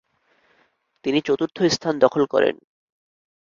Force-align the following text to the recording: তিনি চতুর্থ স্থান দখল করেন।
তিনি 1.05 1.19
চতুর্থ 1.21 1.57
স্থান 1.75 1.93
দখল 1.99 2.21
করেন। 2.25 2.55